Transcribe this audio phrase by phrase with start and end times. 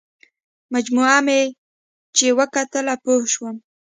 [0.73, 1.41] مجموعه مې
[2.17, 3.55] چې وکتله پوه شوم.